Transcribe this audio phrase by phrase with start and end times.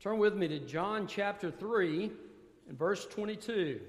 [0.00, 2.10] Turn with me to John chapter 3
[2.70, 3.80] and verse 22.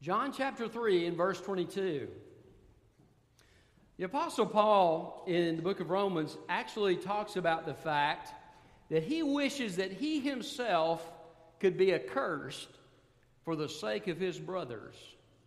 [0.00, 2.06] John chapter 3 and verse 22.
[3.96, 8.32] The Apostle Paul in the book of Romans actually talks about the fact
[8.88, 11.02] that he wishes that he himself
[11.58, 12.68] could be accursed
[13.44, 14.94] for the sake of his brothers,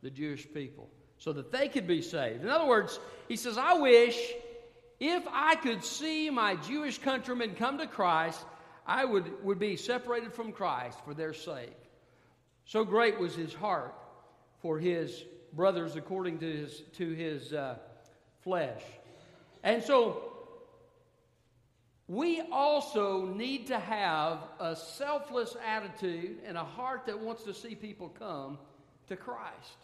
[0.03, 2.43] the Jewish people, so that they could be saved.
[2.43, 2.99] In other words,
[3.29, 4.33] he says, I wish
[5.01, 8.39] if I could see my Jewish countrymen come to Christ,
[8.85, 11.75] I would, would be separated from Christ for their sake.
[12.65, 13.95] So great was his heart
[14.61, 15.23] for his
[15.53, 17.77] brothers according to his, to his uh,
[18.43, 18.83] flesh.
[19.63, 20.21] And so
[22.07, 27.73] we also need to have a selfless attitude and a heart that wants to see
[27.73, 28.59] people come
[29.07, 29.77] to Christ.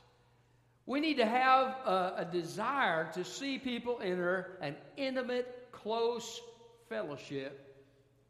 [0.87, 6.41] We need to have a, a desire to see people enter an intimate, close
[6.87, 7.75] fellowship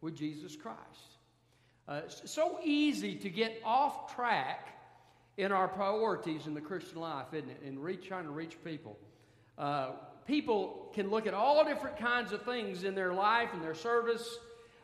[0.02, 0.80] with Jesus Christ.
[1.88, 4.76] Uh, it's so easy to get off track
[5.38, 7.62] in our priorities in the Christian life, isn't it?
[7.64, 8.98] In reach, trying to reach people.
[9.56, 9.92] Uh,
[10.26, 14.36] people can look at all different kinds of things in their life and their service,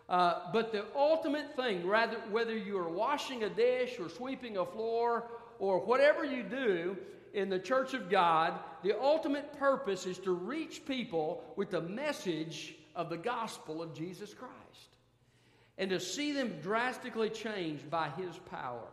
[0.10, 4.66] uh, but the ultimate thing, rather whether you are washing a dish or sweeping a
[4.66, 5.26] floor
[5.58, 6.96] or whatever you do
[7.34, 8.54] in the church of God,
[8.84, 14.34] the ultimate purpose is to reach people with the message of the gospel of Jesus
[14.34, 14.54] Christ
[15.78, 18.88] and to see them drastically changed by his power.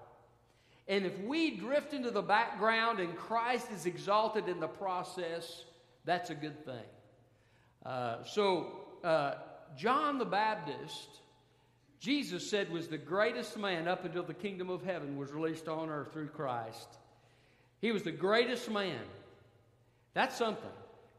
[0.88, 5.64] And if we drift into the background and Christ is exalted in the process,
[6.04, 6.74] that's a good thing.
[7.84, 9.34] Uh, so, uh,
[9.76, 11.20] John the Baptist,
[12.00, 15.90] Jesus said, was the greatest man up until the kingdom of heaven was released on
[15.90, 16.98] earth through Christ.
[17.80, 19.00] He was the greatest man.
[20.14, 20.70] That's something.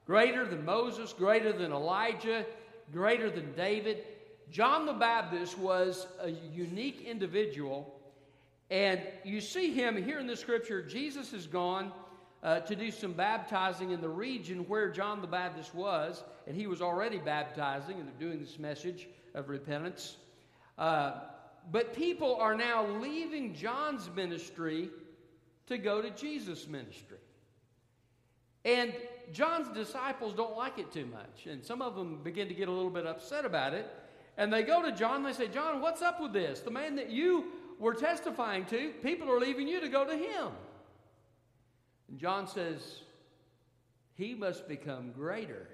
[0.05, 2.45] Greater than Moses, greater than Elijah,
[2.91, 4.03] greater than David.
[4.51, 7.95] John the Baptist was a unique individual.
[8.69, 10.81] And you see him here in the scripture.
[10.81, 11.91] Jesus is gone
[12.43, 16.23] uh, to do some baptizing in the region where John the Baptist was.
[16.47, 20.17] And he was already baptizing and doing this message of repentance.
[20.77, 21.13] Uh,
[21.71, 24.89] but people are now leaving John's ministry
[25.67, 27.17] to go to Jesus' ministry.
[28.63, 28.93] And
[29.31, 31.47] John's disciples don't like it too much.
[31.47, 33.87] And some of them begin to get a little bit upset about it.
[34.37, 36.59] And they go to John and they say, John, what's up with this?
[36.61, 37.45] The man that you
[37.79, 40.49] were testifying to, people are leaving you to go to him.
[42.09, 43.01] And John says,
[44.13, 45.67] He must become greater,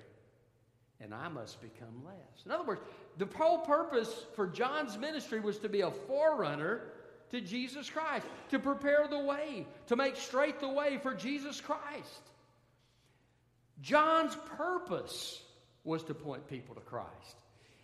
[1.02, 2.46] and I must become less.
[2.46, 2.82] In other words,
[3.18, 6.84] the whole purpose for John's ministry was to be a forerunner
[7.32, 12.22] to Jesus Christ, to prepare the way, to make straight the way for Jesus Christ.
[13.82, 15.42] John's purpose
[15.84, 17.08] was to point people to Christ.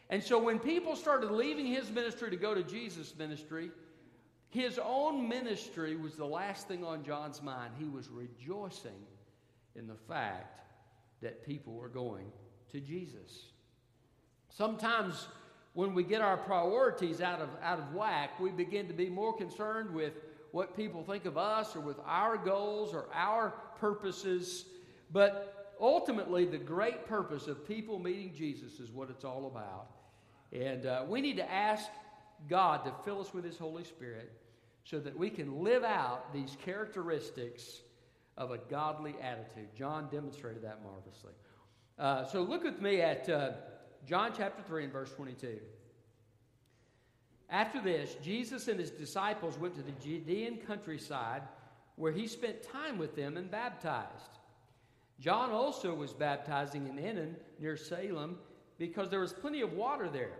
[0.09, 3.71] And so when people started leaving his ministry to go to Jesus' ministry,
[4.49, 7.73] his own ministry was the last thing on John's mind.
[7.79, 8.91] He was rejoicing
[9.75, 10.61] in the fact
[11.21, 12.31] that people were going
[12.71, 13.45] to Jesus.
[14.49, 15.27] Sometimes
[15.73, 19.35] when we get our priorities out of, out of whack, we begin to be more
[19.35, 20.13] concerned with
[20.51, 24.65] what people think of us or with our goals or our purposes.
[25.11, 29.87] But ultimately, the great purpose of people meeting Jesus is what it's all about.
[30.51, 31.89] And uh, we need to ask
[32.47, 34.31] God to fill us with His Holy Spirit
[34.83, 37.81] so that we can live out these characteristics
[38.37, 39.69] of a godly attitude.
[39.75, 41.33] John demonstrated that marvelously.
[41.97, 43.51] Uh, so look with me at uh,
[44.07, 45.59] John chapter 3 and verse 22.
[47.49, 51.43] After this, Jesus and his disciples went to the Judean countryside
[51.95, 54.39] where he spent time with them and baptized.
[55.19, 58.37] John also was baptizing in Aenon near Salem
[58.79, 60.39] because there was plenty of water there.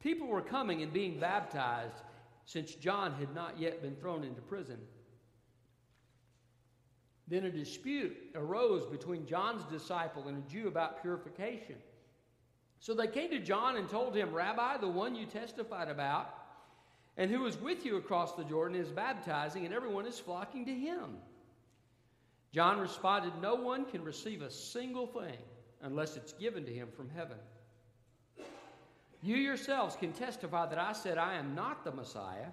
[0.00, 2.02] People were coming and being baptized
[2.44, 4.78] since John had not yet been thrown into prison.
[7.28, 11.76] Then a dispute arose between John's disciple and a Jew about purification.
[12.82, 16.34] So they came to John and told him, Rabbi, the one you testified about,
[17.16, 20.74] and who was with you across the Jordan is baptizing, and everyone is flocking to
[20.74, 21.18] him.
[22.52, 25.38] John responded, No one can receive a single thing
[25.82, 27.36] unless it's given to him from heaven.
[29.22, 32.48] You yourselves can testify that I said, I am not the Messiah,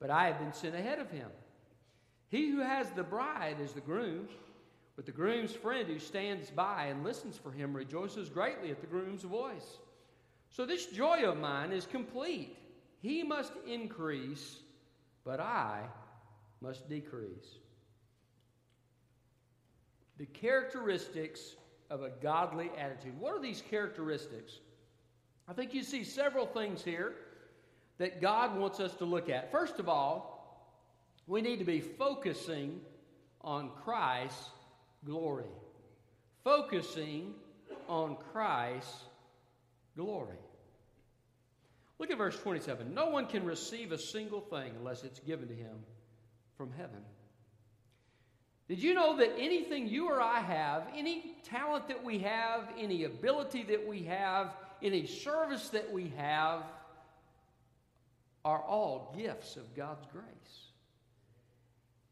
[0.00, 1.28] but I have been sent ahead of him.
[2.28, 4.26] He who has the bride is the groom,
[5.00, 8.86] but the groom's friend who stands by and listens for him rejoices greatly at the
[8.86, 9.78] groom's voice.
[10.50, 12.54] So this joy of mine is complete.
[13.00, 14.58] He must increase,
[15.24, 15.84] but I
[16.60, 17.48] must decrease.
[20.18, 21.56] The characteristics
[21.88, 23.18] of a godly attitude.
[23.18, 24.58] What are these characteristics?
[25.48, 27.14] I think you see several things here
[27.96, 29.50] that God wants us to look at.
[29.50, 30.76] First of all,
[31.26, 32.82] we need to be focusing
[33.40, 34.50] on Christ's
[35.04, 35.44] glory.
[36.44, 37.34] Focusing
[37.88, 39.04] on Christ's
[39.96, 40.38] glory.
[41.98, 42.94] Look at verse 27.
[42.94, 45.76] No one can receive a single thing unless it's given to him
[46.56, 47.02] from heaven.
[48.68, 53.04] Did you know that anything you or I have, any talent that we have, any
[53.04, 56.62] ability that we have, any service that we have,
[58.44, 60.69] are all gifts of God's grace?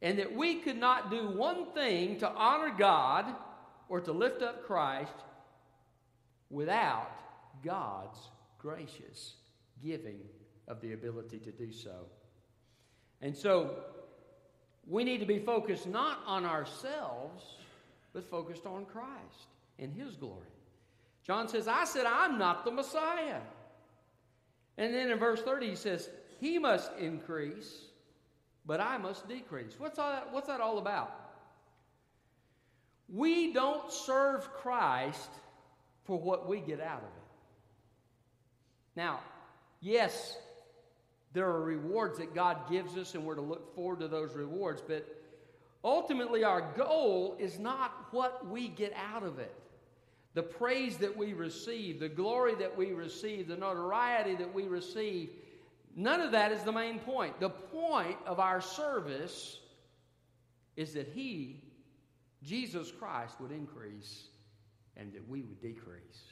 [0.00, 3.26] And that we could not do one thing to honor God
[3.88, 5.12] or to lift up Christ
[6.50, 7.10] without
[7.64, 8.18] God's
[8.58, 9.34] gracious
[9.82, 10.20] giving
[10.66, 12.06] of the ability to do so.
[13.20, 13.76] And so
[14.86, 17.44] we need to be focused not on ourselves,
[18.12, 19.48] but focused on Christ
[19.78, 20.46] and His glory.
[21.26, 23.40] John says, I said, I'm not the Messiah.
[24.78, 26.08] And then in verse 30, he says,
[26.40, 27.88] He must increase,
[28.68, 29.72] but I must decrease.
[29.78, 31.10] What's, all that, what's that all about?
[33.08, 35.30] We don't serve Christ
[36.04, 37.28] for what we get out of it.
[38.94, 39.20] Now,
[39.80, 40.36] yes,
[41.32, 44.82] there are rewards that God gives us, and we're to look forward to those rewards,
[44.86, 45.06] but
[45.82, 49.54] ultimately, our goal is not what we get out of it.
[50.34, 55.30] The praise that we receive, the glory that we receive, the notoriety that we receive,
[55.98, 57.40] none of that is the main point.
[57.40, 59.58] The point of our service
[60.76, 61.62] is that He,
[62.42, 64.28] Jesus Christ, would increase
[64.96, 66.22] and that we would decrease.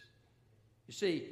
[0.87, 1.31] You see,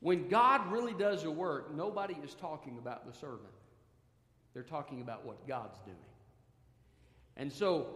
[0.00, 3.48] when God really does a work, nobody is talking about the servant.
[4.52, 5.96] They're talking about what God's doing.
[7.36, 7.88] And so,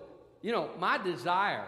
[0.43, 1.67] you know, my desire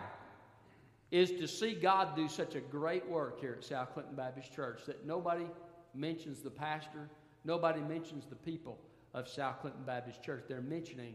[1.11, 4.81] is to see God do such a great work here at South Clinton Baptist Church
[4.87, 5.46] that nobody
[5.94, 7.08] mentions the pastor,
[7.44, 8.79] nobody mentions the people
[9.15, 10.44] of South Clinton Baptist Church.
[10.49, 11.15] They're mentioning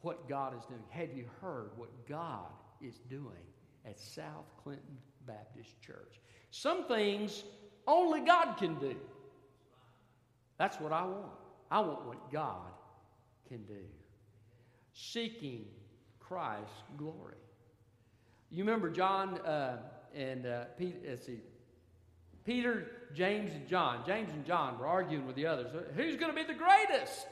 [0.00, 0.82] what God is doing.
[0.90, 3.44] Have you heard what God is doing
[3.84, 6.20] at South Clinton Baptist Church?
[6.50, 7.44] Some things
[7.86, 8.96] only God can do.
[10.58, 11.32] That's what I want.
[11.70, 12.70] I want what God
[13.48, 13.84] can do.
[14.92, 15.66] Seeking
[16.18, 17.34] Christ's glory.
[18.50, 19.78] You remember John uh,
[20.14, 21.40] and uh, Peter, let's see,
[22.46, 24.04] Peter, James, and John.
[24.06, 25.66] James and John were arguing with the others.
[25.96, 27.26] Who's going to be the greatest?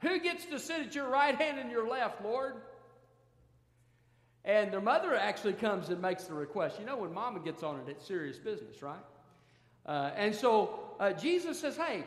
[0.00, 2.54] Who gets to sit at your right hand and your left, Lord?
[4.44, 6.78] And their mother actually comes and makes the request.
[6.78, 8.98] You know, when mama gets on it, it's serious business, right?
[9.86, 12.04] Uh, and so uh, Jesus says, Hey,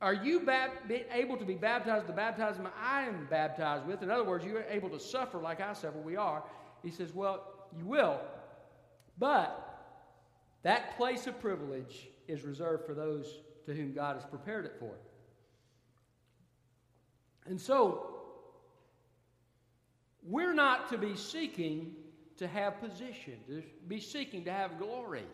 [0.00, 0.70] are you bab-
[1.12, 4.02] able to be baptized the baptism I am baptized with?
[4.02, 5.98] In other words, you're able to suffer like I suffer.
[5.98, 6.42] We are.
[6.82, 7.42] He says, Well,
[7.78, 8.20] you will.
[9.18, 9.62] But
[10.62, 14.94] that place of privilege is reserved for those to whom God has prepared it for.
[17.46, 18.16] And so,
[20.22, 21.92] we're not to be seeking
[22.38, 25.24] to have position, to be seeking to have glory,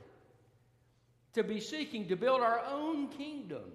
[1.33, 3.73] to be seeking to build our own kingdoms.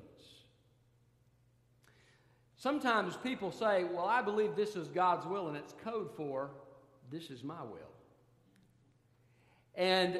[2.55, 6.51] Sometimes people say, Well, I believe this is God's will, and it's code for
[7.11, 7.96] this is my will.
[9.77, 10.19] And,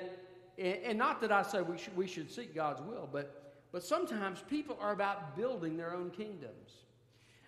[0.58, 4.44] and not that I say we should, we should seek God's will, but, but sometimes
[4.48, 6.72] people are about building their own kingdoms.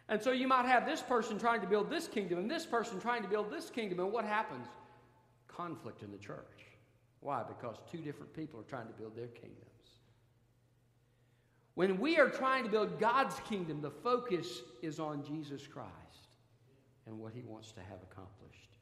[0.10, 3.00] And so you might have this person trying to build this kingdom and this person
[3.00, 4.00] trying to build this kingdom.
[4.00, 4.66] And what happens?
[5.48, 6.66] Conflict in the church.
[7.20, 7.44] Why?
[7.48, 9.66] Because two different people are trying to build their kingdoms.
[11.76, 15.90] When we are trying to build God's kingdom, the focus is on Jesus Christ
[17.06, 18.79] and what he wants to have accomplished.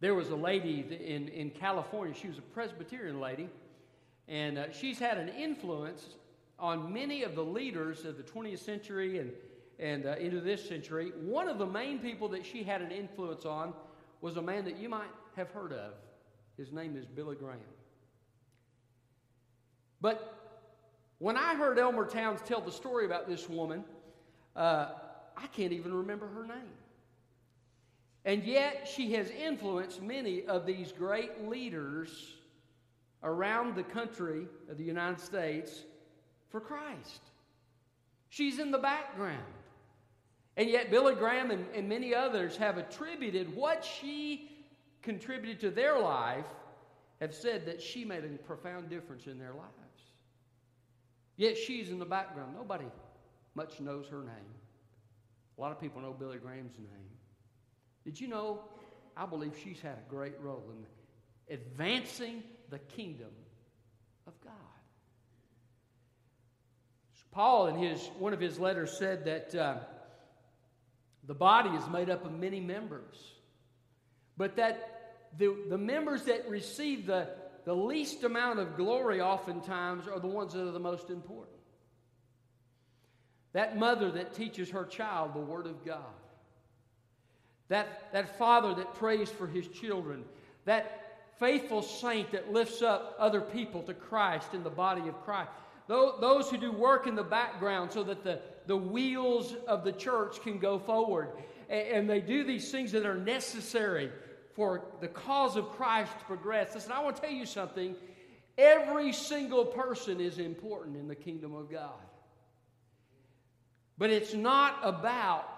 [0.00, 3.48] There was a lady in, in California, she was a Presbyterian lady,
[4.28, 6.16] and uh, she's had an influence
[6.58, 9.30] on many of the leaders of the 20th century and,
[9.78, 11.12] and uh, into this century.
[11.20, 13.74] One of the main people that she had an influence on
[14.22, 15.92] was a man that you might have heard of.
[16.56, 17.60] His name is Billy Graham.
[20.00, 20.36] But
[21.18, 23.84] when I heard Elmer Towns tell the story about this woman,
[24.56, 24.88] uh,
[25.36, 26.72] I can't even remember her name.
[28.24, 32.34] And yet, she has influenced many of these great leaders
[33.22, 35.84] around the country of the United States
[36.50, 37.22] for Christ.
[38.28, 39.42] She's in the background.
[40.56, 44.50] And yet, Billy Graham and, and many others have attributed what she
[45.02, 46.44] contributed to their life,
[47.20, 49.70] have said that she made a profound difference in their lives.
[51.36, 52.54] Yet she's in the background.
[52.54, 52.84] Nobody
[53.54, 54.54] much knows her name.
[55.56, 57.10] A lot of people know Billy Graham's name.
[58.04, 58.60] Did you know?
[59.16, 63.30] I believe she's had a great role in advancing the kingdom
[64.26, 64.52] of God.
[67.32, 69.76] Paul, in his, one of his letters, said that uh,
[71.24, 73.16] the body is made up of many members,
[74.36, 77.28] but that the, the members that receive the,
[77.64, 81.56] the least amount of glory oftentimes are the ones that are the most important.
[83.52, 85.98] That mother that teaches her child the Word of God.
[87.70, 90.24] That, that father that prays for his children.
[90.66, 95.50] That faithful saint that lifts up other people to Christ in the body of Christ.
[95.88, 100.42] Those who do work in the background so that the, the wheels of the church
[100.42, 101.30] can go forward.
[101.68, 104.10] And they do these things that are necessary
[104.54, 106.74] for the cause of Christ to progress.
[106.74, 107.94] Listen, I want to tell you something.
[108.58, 112.02] Every single person is important in the kingdom of God.
[113.96, 115.48] But it's not about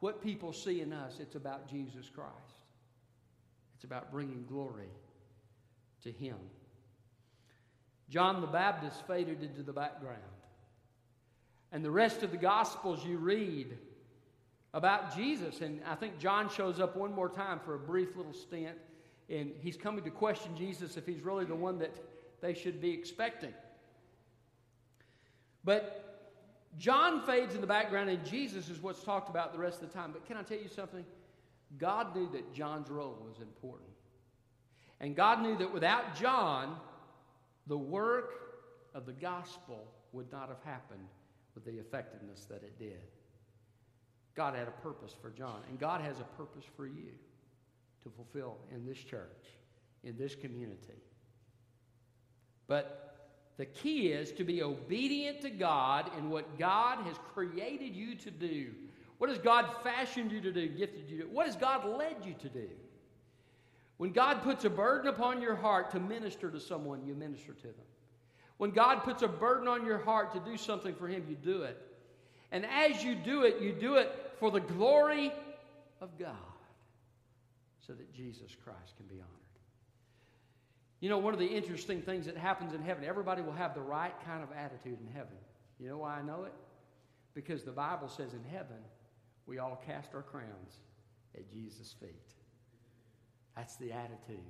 [0.00, 2.32] what people see in us, it's about Jesus Christ.
[3.74, 4.90] It's about bringing glory
[6.02, 6.36] to Him.
[8.08, 10.20] John the Baptist faded into the background.
[11.72, 13.76] And the rest of the Gospels you read
[14.72, 18.32] about Jesus, and I think John shows up one more time for a brief little
[18.32, 18.76] stint,
[19.28, 21.94] and he's coming to question Jesus if he's really the one that
[22.40, 23.54] they should be expecting.
[25.64, 26.05] But
[26.78, 29.94] John fades in the background, and Jesus is what's talked about the rest of the
[29.94, 30.12] time.
[30.12, 31.04] But can I tell you something?
[31.78, 33.90] God knew that John's role was important.
[35.00, 36.76] And God knew that without John,
[37.66, 38.34] the work
[38.94, 41.08] of the gospel would not have happened
[41.54, 43.00] with the effectiveness that it did.
[44.34, 47.12] God had a purpose for John, and God has a purpose for you
[48.02, 49.46] to fulfill in this church,
[50.04, 51.02] in this community.
[52.66, 53.15] But
[53.58, 58.30] the key is to be obedient to God in what God has created you to
[58.30, 58.72] do.
[59.18, 61.28] What has God fashioned you to do, gifted you to do?
[61.30, 62.68] What has God led you to do?
[63.96, 67.62] When God puts a burden upon your heart to minister to someone, you minister to
[67.62, 67.86] them.
[68.58, 71.62] When God puts a burden on your heart to do something for Him, you do
[71.62, 71.80] it.
[72.52, 75.32] And as you do it, you do it for the glory
[76.02, 76.36] of God
[77.86, 79.45] so that Jesus Christ can be honored.
[81.00, 83.82] You know, one of the interesting things that happens in heaven, everybody will have the
[83.82, 85.36] right kind of attitude in heaven.
[85.78, 86.54] You know why I know it?
[87.34, 88.78] Because the Bible says in heaven,
[89.46, 90.80] we all cast our crowns
[91.36, 92.34] at Jesus' feet.
[93.56, 94.40] That's the attitude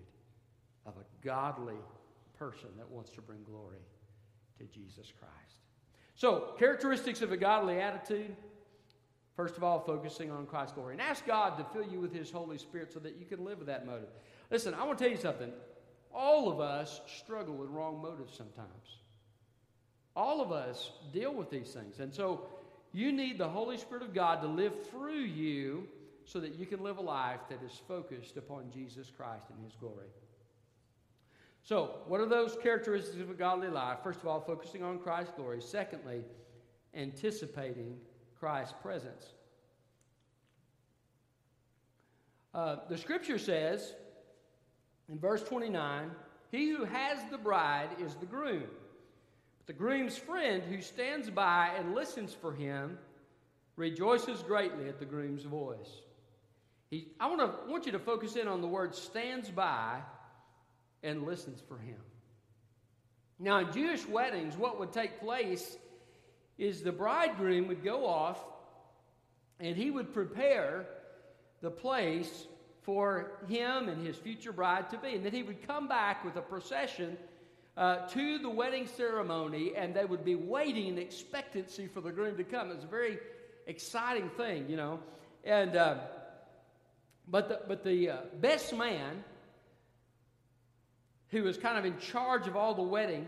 [0.86, 1.78] of a godly
[2.38, 3.84] person that wants to bring glory
[4.58, 5.60] to Jesus Christ.
[6.14, 8.34] So, characteristics of a godly attitude.
[9.36, 10.94] First of all, focusing on Christ's glory.
[10.94, 13.58] And ask God to fill you with His Holy Spirit so that you can live
[13.58, 14.08] with that motive.
[14.50, 15.52] Listen, I want to tell you something.
[16.16, 18.96] All of us struggle with wrong motives sometimes.
[20.16, 22.00] All of us deal with these things.
[22.00, 22.46] And so
[22.94, 25.86] you need the Holy Spirit of God to live through you
[26.24, 29.76] so that you can live a life that is focused upon Jesus Christ and His
[29.76, 30.08] glory.
[31.62, 33.98] So, what are those characteristics of a godly life?
[34.02, 35.60] First of all, focusing on Christ's glory.
[35.60, 36.24] Secondly,
[36.94, 37.98] anticipating
[38.40, 39.34] Christ's presence.
[42.54, 43.92] Uh, the scripture says
[45.10, 46.10] in verse 29
[46.50, 48.64] He who has the bride is the groom.
[49.58, 52.98] But the groom's friend who stands by and listens for him
[53.76, 56.00] rejoices greatly at the groom's voice.
[56.90, 60.00] He, I want, to, want you to focus in on the word stands by
[61.02, 61.98] and listens for him.
[63.38, 65.76] Now, in Jewish weddings, what would take place
[66.58, 68.42] is the bridegroom would go off
[69.60, 70.86] and he would prepare
[71.60, 72.46] the place
[72.86, 75.14] for him and his future bride to be.
[75.16, 77.18] And then he would come back with a procession
[77.76, 82.36] uh, to the wedding ceremony, and they would be waiting in expectancy for the groom
[82.36, 82.70] to come.
[82.70, 83.18] It's a very
[83.66, 85.00] exciting thing, you know.
[85.44, 85.96] And uh,
[87.28, 89.24] but the, but the uh, best man,
[91.30, 93.26] who was kind of in charge of all the wedding,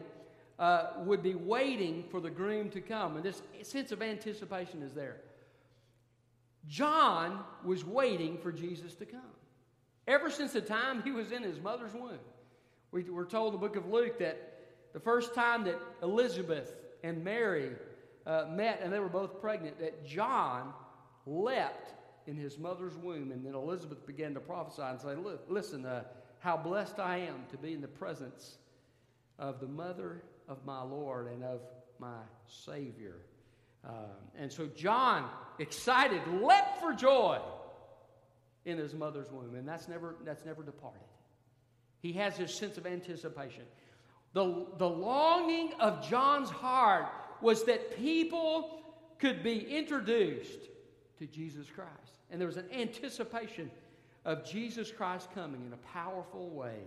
[0.59, 3.17] uh, would be waiting for the groom to come.
[3.17, 5.17] And this sense of anticipation is there.
[6.69, 9.21] John was waiting for Jesus to come.
[10.09, 12.19] Ever since the time he was in his mother's womb.
[12.93, 14.39] We, we're told in the book of Luke that
[14.95, 16.75] the first time that Elizabeth
[17.05, 17.73] and Mary
[18.27, 20.73] uh, met and they were both pregnant, that John
[21.27, 21.93] leapt
[22.27, 23.33] in his mother's womb.
[23.33, 26.05] And then Elizabeth began to prophesy and say, Look, Listen, uh,
[26.39, 28.57] how blessed I am to be in the presence
[29.39, 31.61] of the mother of my Lord and of
[31.99, 33.17] my Savior.
[33.87, 33.95] Um,
[34.39, 37.41] and so John, excited, leapt for joy
[38.65, 41.01] in his mother's womb, and that's never, that's never departed.
[42.01, 43.63] He has this sense of anticipation.
[44.35, 47.07] The, the longing of John's heart
[47.41, 48.83] was that people
[49.19, 50.61] could be introduced
[51.19, 51.91] to Jesus Christ.
[52.31, 53.71] And there was an anticipation
[54.25, 56.83] of Jesus Christ coming in a powerful way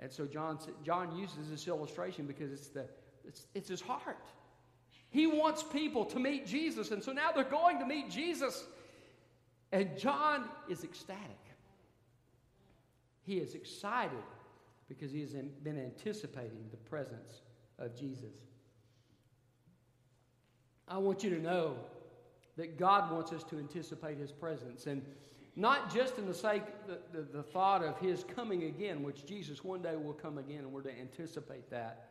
[0.00, 2.86] And so John, John uses this illustration because it's, the,
[3.26, 4.24] it's, it's his heart.
[5.10, 6.90] He wants people to meet Jesus.
[6.90, 8.64] And so now they're going to meet Jesus.
[9.72, 11.38] And John is ecstatic.
[13.22, 14.24] He is excited
[14.88, 17.42] because he has been anticipating the presence
[17.78, 18.34] of Jesus.
[20.88, 21.76] I want you to know
[22.56, 24.86] that God wants us to anticipate his presence.
[24.86, 25.02] And
[25.54, 29.62] not just in the sake, the, the, the, thought of his coming again, which Jesus
[29.62, 32.10] one day will come again, and we're to anticipate that.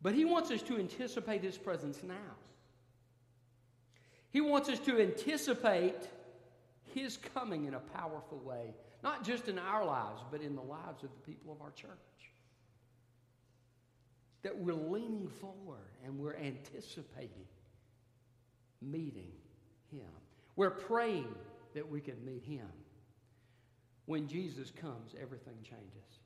[0.00, 2.14] But he wants us to anticipate his presence now.
[4.30, 6.08] He wants us to anticipate
[6.96, 8.74] his coming in a powerful way,
[9.04, 11.90] not just in our lives, but in the lives of the people of our church.
[14.42, 17.46] That we're leaning forward and we're anticipating
[18.80, 19.32] meeting
[19.90, 20.08] him.
[20.56, 21.34] We're praying
[21.74, 22.66] that we can meet him.
[24.06, 26.20] When Jesus comes, everything changes.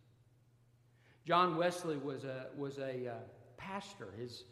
[1.26, 3.14] John Wesley was a, was a uh,
[3.56, 4.08] pastor.
[4.18, 4.44] His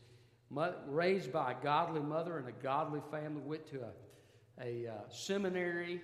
[0.87, 3.91] raised by a godly mother and a godly family, went to a,
[4.61, 6.01] a uh, seminary.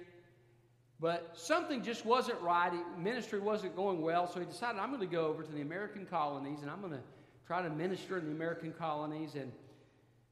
[1.00, 2.72] But something just wasn't right.
[2.98, 6.06] Ministry wasn't going well, so he decided, I'm going to go over to the American
[6.06, 7.02] colonies and I'm going to
[7.46, 9.34] try to minister in the American colonies.
[9.34, 9.52] And,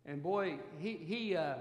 [0.07, 1.57] and boy, he, he, uh,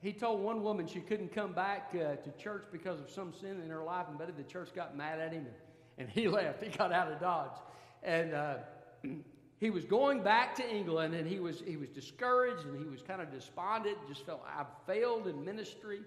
[0.00, 3.60] he told one woman she couldn't come back uh, to church because of some sin
[3.62, 5.54] in her life, and buddy, the church got mad at him, and,
[5.98, 6.62] and he left.
[6.62, 7.58] He got out of Dodge.
[8.02, 8.54] And uh,
[9.58, 13.02] he was going back to England, and he was, he was discouraged, and he was
[13.02, 16.00] kind of despondent, just felt, I've failed in ministry.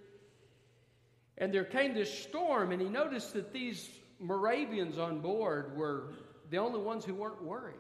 [1.38, 3.90] And there came this storm, and he noticed that these
[4.20, 6.14] Moravians on board were
[6.50, 7.76] the only ones who weren't worried.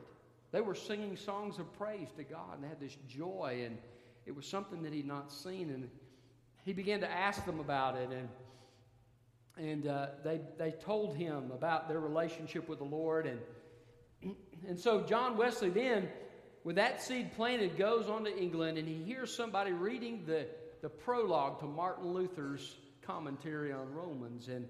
[0.51, 3.78] They were singing songs of praise to God, and had this joy, and
[4.25, 5.70] it was something that he'd not seen.
[5.70, 5.90] And
[6.66, 8.30] he began to ask them about it, and
[9.58, 13.40] and uh, they they told him about their relationship with the Lord, and
[14.68, 16.10] and so John Wesley then,
[16.63, 20.47] with that seed planted, goes on to England, and he hears somebody reading the
[20.82, 24.67] the prologue to Martin Luther's commentary on Romans, and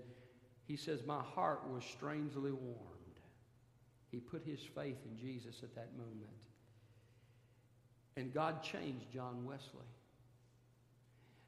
[0.68, 3.02] he says, "My heart was strangely warmed."
[4.12, 6.36] He put his faith in Jesus at that moment.
[8.18, 9.88] And God changed John Wesley.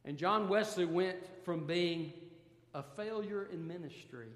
[0.05, 2.13] And John Wesley went from being
[2.73, 4.29] a failure in ministry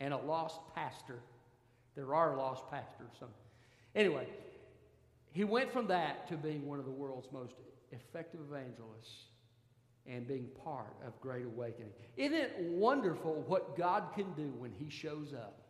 [0.00, 1.20] and a lost pastor.
[1.96, 3.10] There are lost pastors.
[3.18, 3.30] Some.
[3.94, 4.28] Anyway,
[5.32, 7.54] he went from that to being one of the world's most
[7.90, 9.24] effective evangelists
[10.06, 11.90] and being part of Great Awakening.
[12.16, 15.62] Isn't it wonderful what God can do when He shows up?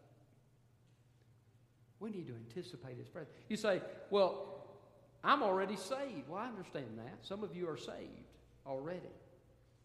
[2.01, 3.35] We need to anticipate His presence.
[3.49, 4.67] You say, well,
[5.25, 6.29] I'm already saved.
[6.29, 7.19] Well, I understand that.
[7.23, 8.31] Some of you are saved
[8.67, 9.01] already.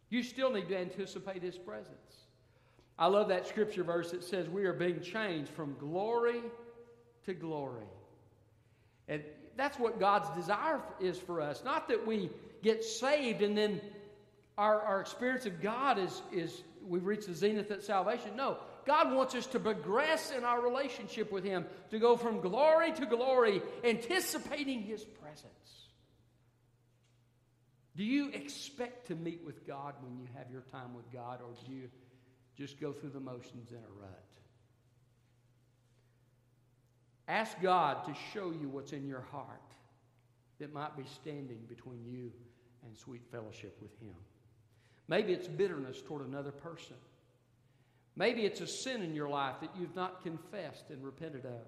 [0.09, 2.25] You still need to anticipate His presence.
[3.01, 6.39] I love that scripture verse that says we are being changed from glory
[7.25, 7.87] to glory.
[9.07, 9.23] And
[9.57, 11.63] that's what God's desire is for us.
[11.65, 12.29] Not that we
[12.61, 13.81] get saved and then
[14.55, 18.35] our, our experience of God is, is we've reached the zenith at salvation.
[18.35, 22.91] No, God wants us to progress in our relationship with Him, to go from glory
[22.91, 25.47] to glory, anticipating His presence.
[27.95, 31.49] Do you expect to meet with God when you have your time with God, or
[31.65, 31.89] do you
[32.61, 34.23] just go through the motions in a rut?
[37.27, 39.47] Ask God to show you what's in your heart
[40.59, 42.31] that might be standing between you
[42.85, 44.13] and sweet fellowship with Him.
[45.07, 46.97] Maybe it's bitterness toward another person.
[48.15, 51.65] Maybe it's a sin in your life that you've not confessed and repented of.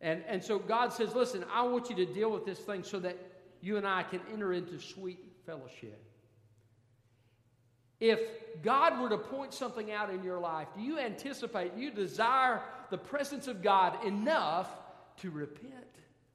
[0.00, 3.00] And, and so God says, Listen, I want you to deal with this thing so
[3.00, 3.18] that
[3.60, 6.00] you and I can enter into sweet fellowship.
[8.00, 8.20] If
[8.62, 12.98] God were to point something out in your life, do you anticipate, you desire the
[12.98, 14.68] presence of God enough
[15.18, 15.74] to repent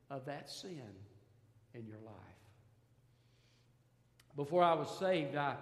[0.10, 0.82] of that sin
[1.74, 2.16] in your life?
[4.36, 5.56] Before I was saved, I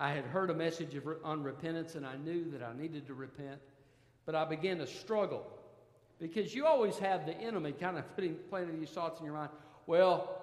[0.00, 3.14] I had heard a message of, on repentance and I knew that I needed to
[3.14, 3.60] repent,
[4.24, 5.46] but I began to struggle
[6.18, 9.50] because you always have the enemy kind of putting, planting these thoughts in your mind.
[9.86, 10.39] Well,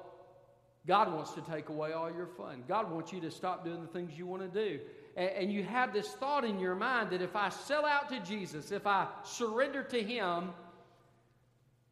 [0.88, 2.64] God wants to take away all your fun.
[2.66, 4.80] God wants you to stop doing the things you want to do.
[5.18, 8.22] And, and you have this thought in your mind that if I sell out to
[8.22, 10.52] Jesus, if I surrender to Him,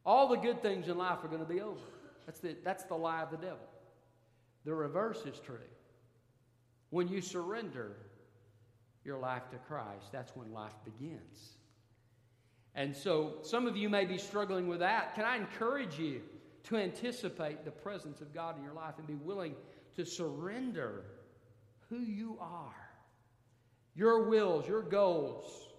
[0.05, 1.81] all the good things in life are going to be over.
[2.25, 3.67] That's the, that's the lie of the devil.
[4.63, 5.57] The reverse is true.
[6.89, 7.97] When you surrender
[9.03, 11.57] your life to Christ, that's when life begins.
[12.75, 15.15] And so some of you may be struggling with that.
[15.15, 16.21] Can I encourage you
[16.65, 19.55] to anticipate the presence of God in your life and be willing
[19.95, 21.05] to surrender
[21.89, 22.89] who you are,
[23.95, 25.69] your wills, your goals,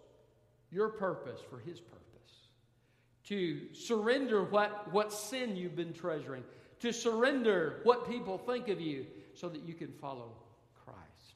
[0.71, 2.07] your purpose for His purpose?
[3.27, 6.45] to surrender what, what sin you've been treasuring,
[6.81, 10.31] to surrender what people think of you so that you can follow
[10.85, 11.35] Christ.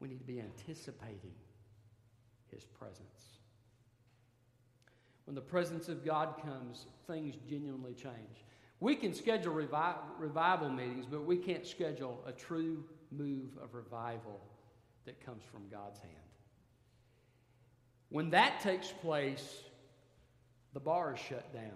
[0.00, 1.34] We need to be anticipating
[2.50, 3.38] His presence.
[5.24, 8.44] When the presence of God comes, things genuinely change.
[8.80, 14.40] We can schedule revi- revival meetings, but we can't schedule a true move of revival
[15.06, 16.12] that comes from God's hand.
[18.10, 19.62] When that takes place,
[20.72, 21.70] the bar is shut down.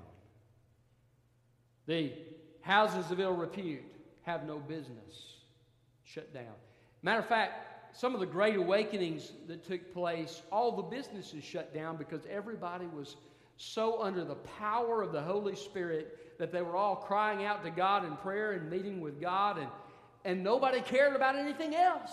[1.87, 2.13] The
[2.61, 3.85] houses of ill repute
[4.23, 5.39] have no business
[6.05, 6.55] shut down.
[7.03, 11.73] Matter of fact, some of the great awakenings that took place, all the businesses shut
[11.75, 13.17] down because everybody was
[13.59, 17.71] so under the power of the Holy Spirit that they were all crying out to
[17.71, 19.69] God in prayer and meeting with God, and,
[20.25, 22.13] and nobody cared about anything else.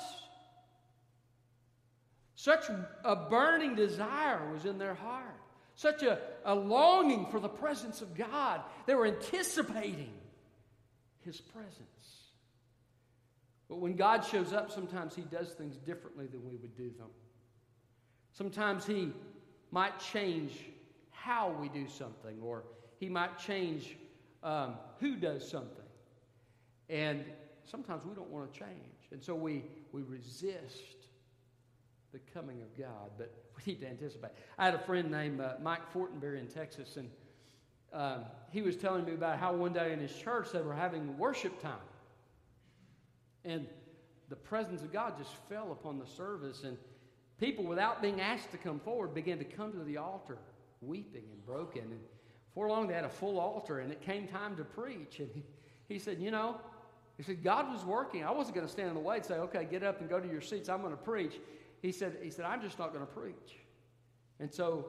[2.35, 2.65] Such
[3.03, 5.39] a burning desire was in their heart,
[5.75, 8.61] such a, a longing for the presence of God.
[8.87, 10.13] They were anticipating
[11.21, 11.79] His presence.
[13.69, 17.09] But when God shows up, sometimes He does things differently than we would do them.
[18.33, 19.11] Sometimes He
[19.71, 20.51] might change
[21.25, 22.63] how we do something, or
[22.99, 23.97] He might change
[24.43, 25.83] um, who does something.
[26.87, 27.25] And
[27.63, 29.09] sometimes we don't want to change.
[29.11, 31.07] And so we, we resist
[32.13, 34.31] the coming of God, but we need to anticipate.
[34.57, 37.09] I had a friend named uh, Mike Fortenberry in Texas, and
[37.91, 41.17] um, he was telling me about how one day in his church they were having
[41.17, 41.73] worship time.
[43.43, 43.67] And
[44.29, 46.77] the presence of God just fell upon the service, and
[47.39, 50.37] people, without being asked to come forward, began to come to the altar
[50.87, 51.83] weeping and broken.
[51.83, 51.99] And
[52.49, 55.19] before long, they had a full altar, and it came time to preach.
[55.19, 55.43] And he,
[55.87, 56.59] he said, You know,
[57.17, 58.23] he said, God was working.
[58.23, 60.19] I wasn't going to stand in the way and say, Okay, get up and go
[60.19, 60.69] to your seats.
[60.69, 61.33] I'm going to preach.
[61.81, 63.59] He said, he said I'm just not going to preach.
[64.39, 64.87] And so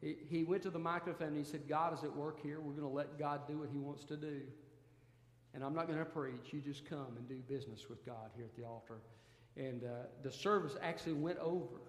[0.00, 2.58] he, he went to the microphone and he said, God is at work here.
[2.58, 4.40] We're going to let God do what he wants to do.
[5.54, 6.52] And I'm not going to preach.
[6.52, 9.00] You just come and do business with God here at the altar.
[9.56, 11.82] And uh, the service actually went over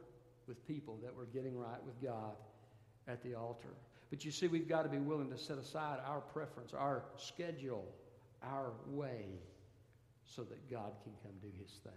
[0.48, 2.36] with people that were getting right with God
[3.08, 3.70] at the altar.
[4.10, 7.86] But you see, we've got to be willing to set aside our preference, our schedule,
[8.44, 9.26] our way,
[10.26, 11.94] so that God can come do his thing.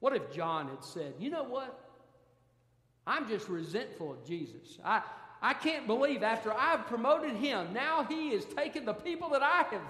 [0.00, 1.82] What if John had said, You know what?
[3.06, 4.78] I'm just resentful of Jesus.
[4.84, 5.02] I,
[5.40, 9.64] I can't believe after I've promoted him, now he is taking the people that I
[9.70, 9.82] have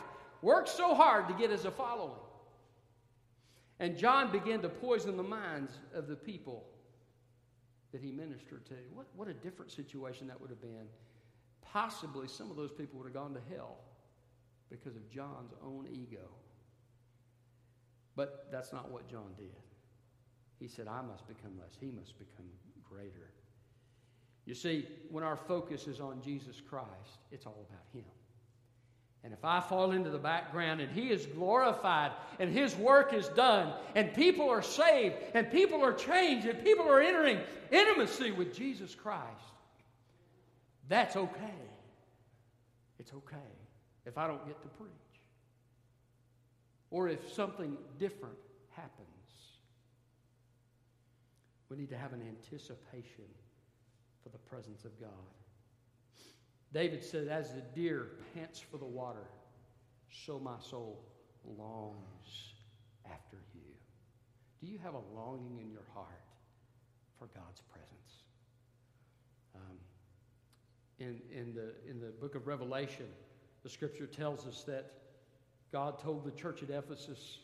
[0.43, 2.19] worked so hard to get as a following.
[3.79, 6.65] And John began to poison the minds of the people
[7.93, 8.75] that he ministered to.
[8.93, 10.87] What, what a different situation that would have been.
[11.63, 13.79] Possibly some of those people would have gone to hell
[14.71, 16.29] because of John's own ego.
[18.15, 19.55] But that's not what John did.
[20.59, 22.47] He said, I must become less, he must become
[22.83, 23.31] greater.
[24.47, 28.05] You see, when our focus is on Jesus Christ, it's all about him.
[29.27, 33.27] And if I fall into the background and He is glorified and His work is
[33.31, 37.41] done and people are saved and people are changed and people are entering
[37.73, 39.25] intimacy with Jesus Christ,
[40.89, 41.59] that's okay.
[43.01, 43.51] It's okay
[44.05, 44.93] if I don't get to preach
[46.93, 48.39] or if something different
[48.77, 49.09] happens.
[51.69, 53.25] We need to have an anticipation
[54.23, 55.11] for the presence of God.
[56.73, 59.27] David said, As the deer pants for the water,
[60.11, 61.05] so my soul
[61.59, 62.55] longs
[63.05, 63.61] after you.
[64.61, 66.09] Do you have a longing in your heart
[67.19, 68.23] for God's presence?
[69.55, 69.79] Um,
[70.99, 73.07] in, in, the, in the book of Revelation,
[73.63, 74.93] the scripture tells us that
[75.73, 77.39] God told the church at Ephesus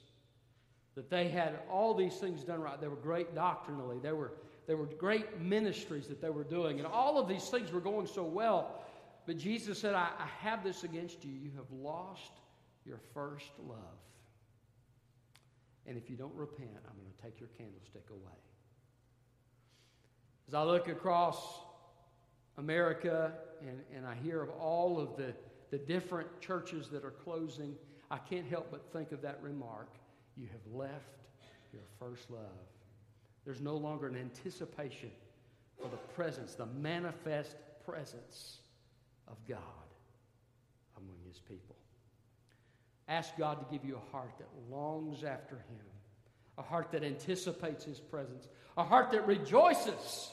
[0.94, 2.80] that they had all these things done right.
[2.80, 4.32] They were great doctrinally, they were,
[4.66, 8.06] they were great ministries that they were doing, and all of these things were going
[8.06, 8.84] so well.
[9.26, 11.32] But Jesus said, I, I have this against you.
[11.32, 12.32] You have lost
[12.84, 13.78] your first love.
[15.86, 18.38] And if you don't repent, I'm going to take your candlestick away.
[20.48, 21.60] As I look across
[22.58, 25.32] America and, and I hear of all of the,
[25.70, 27.74] the different churches that are closing,
[28.10, 29.88] I can't help but think of that remark.
[30.36, 31.22] You have left
[31.72, 32.40] your first love.
[33.44, 35.10] There's no longer an anticipation
[35.80, 38.58] for the presence, the manifest presence
[39.28, 39.58] of God
[40.96, 41.76] among his people.
[43.08, 45.86] Ask God to give you a heart that longs after him,
[46.58, 50.30] a heart that anticipates his presence, a heart that rejoices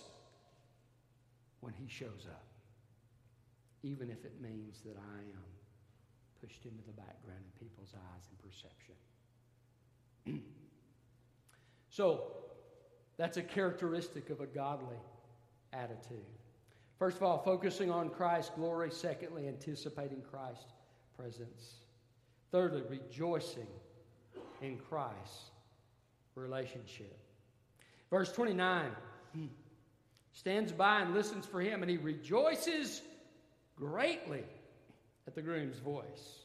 [1.62, 2.46] when he shows up,
[3.84, 5.44] even if it means that I am
[6.42, 8.96] pushed into the background in people's eyes and perception.
[11.90, 12.24] so,
[13.18, 14.96] that's a characteristic of a godly
[15.74, 16.24] attitude.
[17.00, 18.92] First of all, focusing on Christ's glory.
[18.92, 20.66] Secondly, anticipating Christ's
[21.18, 21.76] presence.
[22.52, 23.68] Thirdly, rejoicing
[24.62, 25.52] in Christ's
[26.36, 27.18] relationship.
[28.10, 28.92] Verse 29
[30.34, 33.02] stands by and listens for him, and he rejoices
[33.78, 34.44] greatly
[35.26, 36.40] at the groom's voice.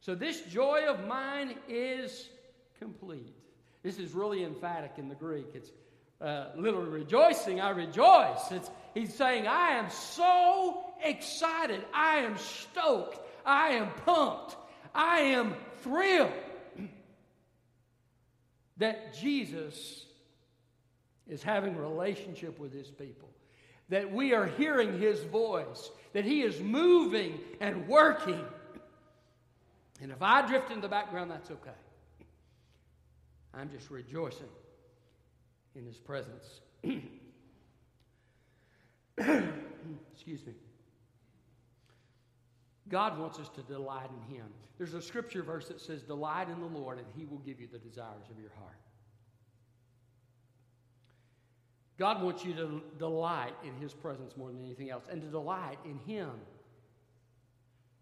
[0.00, 2.28] So, this joy of mine is
[2.78, 3.34] complete.
[3.82, 5.48] This is really emphatic in the Greek.
[5.54, 5.70] It's
[6.20, 7.60] uh, literally rejoicing.
[7.60, 8.50] I rejoice.
[8.50, 11.84] It's, he's saying, I am so excited.
[11.94, 13.18] I am stoked.
[13.44, 14.56] I am pumped.
[14.94, 16.32] I am thrilled
[18.78, 20.06] that Jesus
[21.28, 23.28] is having relationship with his people,
[23.88, 28.44] that we are hearing his voice, that he is moving and working.
[30.02, 31.76] And if I drift in the background, that's okay.
[33.52, 34.48] I'm just rejoicing
[35.74, 36.60] in his presence.
[40.12, 40.54] Excuse me.
[42.88, 44.46] God wants us to delight in him.
[44.78, 47.68] There's a scripture verse that says, Delight in the Lord, and he will give you
[47.70, 48.76] the desires of your heart.
[52.00, 55.76] God wants you to delight in His presence more than anything else, and to delight
[55.84, 56.30] in Him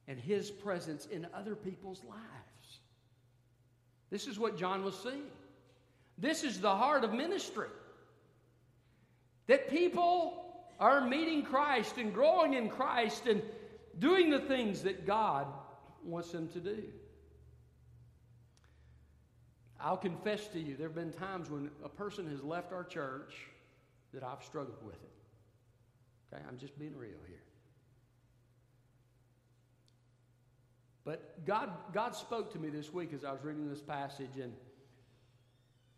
[0.06, 2.78] and His presence in other people's lives.
[4.08, 5.24] This is what John was seeing.
[6.16, 7.66] This is the heart of ministry.
[9.48, 10.47] That people
[10.78, 13.42] are meeting Christ and growing in Christ and
[13.98, 15.46] doing the things that God
[16.04, 16.84] wants them to do.
[19.80, 23.34] I'll confess to you, there have been times when a person has left our church
[24.12, 26.34] that I've struggled with it.
[26.34, 27.36] Okay, I'm just being real here.
[31.04, 34.52] But God, God spoke to me this week as I was reading this passage, and,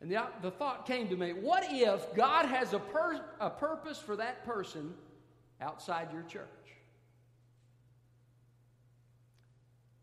[0.01, 3.99] and the, the thought came to me what if God has a, per, a purpose
[3.99, 4.95] for that person
[5.61, 6.47] outside your church?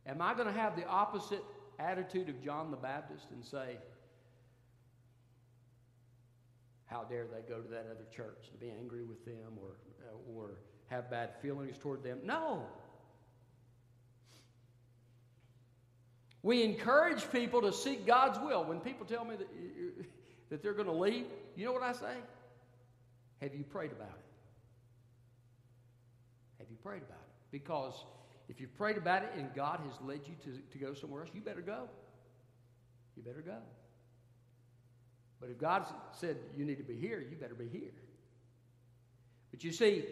[0.05, 1.43] Am I going to have the opposite
[1.79, 3.77] attitude of John the Baptist and say,
[6.85, 9.75] how dare they go to that other church to be angry with them or,
[10.33, 10.51] or
[10.89, 12.19] have bad feelings toward them?
[12.23, 12.63] No.
[16.47, 18.63] We encourage people to seek God's will.
[18.63, 19.49] When people tell me that,
[20.49, 21.25] that they're going to leave,
[21.57, 22.15] you know what I say?
[23.41, 24.25] Have you prayed about it?
[26.59, 27.51] Have you prayed about it?
[27.51, 28.05] Because
[28.47, 31.31] if you've prayed about it and God has led you to, to go somewhere else,
[31.33, 31.89] you better go.
[33.17, 33.57] You better go.
[35.41, 37.91] But if God said you need to be here, you better be here.
[39.51, 40.05] But you see,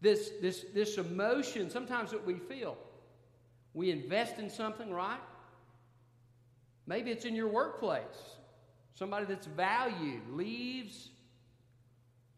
[0.00, 2.78] this, this, this emotion, sometimes that we feel,
[3.74, 5.20] we invest in something, right?
[6.86, 8.04] Maybe it's in your workplace.
[8.94, 11.10] Somebody that's valued leaves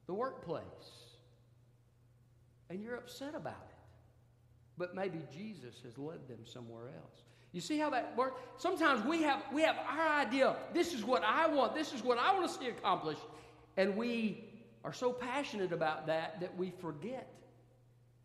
[0.06, 0.64] the workplace.
[2.68, 3.76] And you're upset about it.
[4.78, 7.22] But maybe Jesus has led them somewhere else.
[7.52, 8.40] You see how that works?
[8.56, 12.18] Sometimes we have, we have our idea, this is what I want, this is what
[12.18, 13.20] I want to see accomplished.
[13.76, 14.44] And we
[14.84, 17.30] are so passionate about that that we forget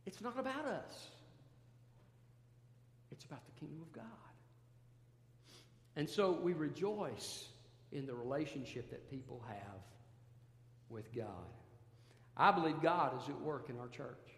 [0.05, 1.07] it's not about us,
[3.17, 4.05] it's about the kingdom of God.
[5.95, 7.47] And so we rejoice
[7.91, 9.81] in the relationship that people have
[10.89, 11.25] with God.
[12.37, 14.29] I believe God is at work in our church.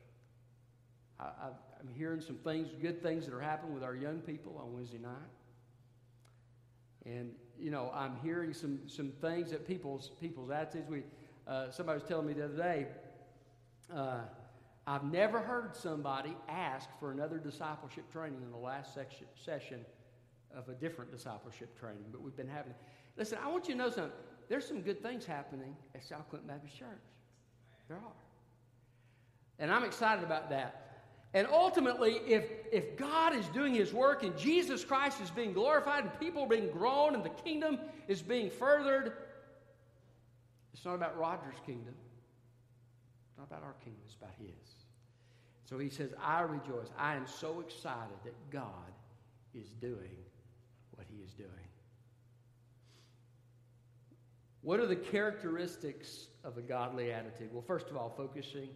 [1.19, 1.49] I,
[1.81, 4.99] am hearing some things, good things that are happening with our young people on Wednesday
[4.99, 5.11] night.
[7.05, 10.89] And, you know, I'm hearing some, some things that people's, people's attitudes.
[10.89, 11.03] We,
[11.45, 12.87] uh, somebody was telling me the other day,
[13.93, 14.19] uh,
[14.89, 19.85] I've never heard somebody ask for another discipleship training in the last section, session
[20.51, 22.71] of a different discipleship training, but we've been having.
[22.71, 22.77] it.
[23.15, 24.11] Listen, I want you to know something.
[24.49, 27.03] There's some good things happening at South Clinton Baptist Church.
[27.87, 28.13] There are.
[29.59, 31.03] And I'm excited about that.
[31.35, 36.05] And ultimately, if, if God is doing his work and Jesus Christ is being glorified
[36.05, 39.13] and people are being grown and the kingdom is being furthered,
[40.73, 41.93] it's not about Roger's kingdom.
[43.27, 44.78] It's not about our kingdom, it's about his.
[45.69, 46.87] So he says, I rejoice.
[46.97, 48.91] I am so excited that God
[49.53, 50.17] is doing
[50.95, 51.49] what he is doing.
[54.61, 57.53] What are the characteristics of a godly attitude?
[57.53, 58.69] Well, first of all, focusing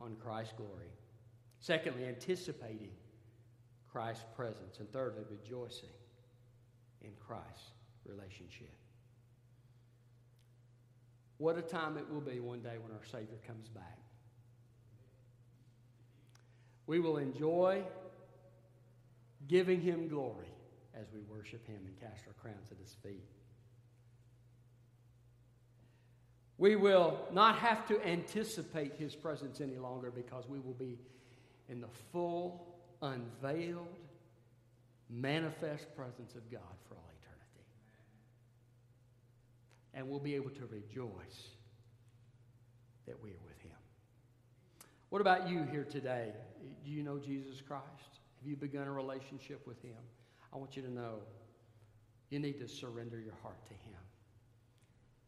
[0.00, 0.88] on Christ's glory.
[1.60, 2.92] Secondly, anticipating
[3.90, 4.78] Christ's presence.
[4.78, 5.90] And thirdly, rejoicing
[7.02, 7.72] in Christ's
[8.06, 8.72] relationship.
[11.36, 13.98] What a time it will be one day when our Savior comes back.
[16.86, 17.82] We will enjoy
[19.48, 20.48] giving Him glory
[20.94, 23.28] as we worship Him and cast our crowns at His feet.
[26.58, 30.98] We will not have to anticipate His presence any longer because we will be
[31.68, 33.88] in the full, unveiled,
[35.08, 37.66] manifest presence of God for all eternity.
[39.94, 41.48] And we'll be able to rejoice
[43.06, 43.61] that we are with Him.
[45.12, 46.32] What about you here today?
[46.86, 47.84] Do you know Jesus Christ?
[48.40, 49.98] Have you begun a relationship with Him?
[50.54, 51.16] I want you to know
[52.30, 54.00] you need to surrender your heart to Him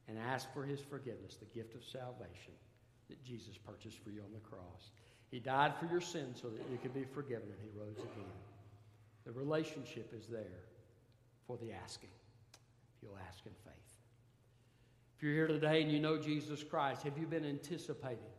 [0.09, 2.55] and ask for His forgiveness, the gift of salvation
[3.11, 4.93] that Jesus purchased for you on the cross.
[5.31, 8.33] He died for your sins so that you could be forgiven, and He rose again.
[9.27, 10.65] The relationship is there
[11.47, 12.09] for the asking,
[12.97, 13.75] if you'll ask in faith.
[15.19, 18.33] If you're here today and you know Jesus Christ, have you been anticipating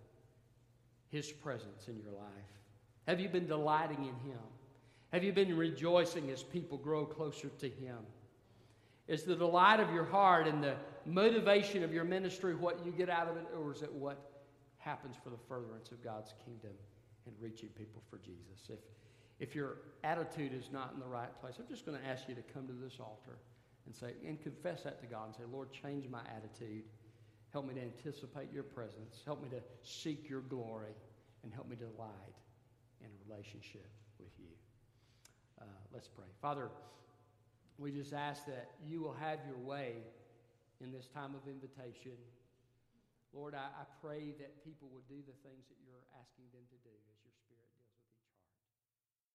[1.15, 2.51] His presence in your life?
[3.07, 4.39] Have you been delighting in Him?
[5.13, 7.99] Have you been rejoicing as people grow closer to Him?
[9.07, 10.75] Is the delight of your heart and the
[11.05, 14.43] motivation of your ministry what you get out of it, or is it what
[14.77, 16.73] happens for the furtherance of God's kingdom
[17.25, 18.67] and reaching people for Jesus?
[18.67, 18.79] If,
[19.39, 22.35] if your attitude is not in the right place, I'm just going to ask you
[22.35, 23.37] to come to this altar
[23.85, 26.83] and say and confess that to God and say, Lord, change my attitude.
[27.55, 29.23] Help me to anticipate your presence.
[29.23, 30.91] Help me to seek your glory
[31.41, 32.35] and help me to delight
[32.99, 33.87] in a relationship
[34.19, 34.51] with you.
[35.61, 35.63] Uh,
[35.93, 36.27] let's pray.
[36.41, 36.67] Father,
[37.77, 40.03] we just ask that you will have your way
[40.83, 42.19] in this time of invitation.
[43.31, 46.77] Lord, I, I pray that people would do the things that you're asking them to
[46.83, 46.91] do